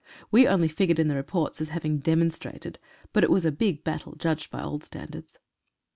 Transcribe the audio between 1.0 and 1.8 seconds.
the reports as